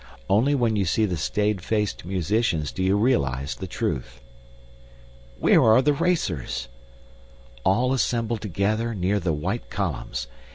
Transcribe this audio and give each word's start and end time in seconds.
Only 0.27 0.55
when 0.55 0.75
you 0.75 0.83
see 0.83 1.05
the 1.05 1.15
staid 1.15 1.61
faced 1.61 2.05
musicians 2.05 2.71
do 2.71 2.81
you 2.81 2.97
realize 2.97 3.53
the 3.53 3.67
truth. 3.67 4.19
Where 5.37 5.61
are 5.63 5.83
the 5.83 5.93
racers? 5.93 6.69
All 7.63 7.93
assembled 7.93 8.41
together 8.41 8.95
near 8.95 9.19
the 9.19 9.31
white 9.31 9.69
columns. 9.69 10.25